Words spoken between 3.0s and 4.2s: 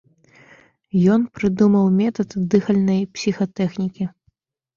псіхатэхнікі.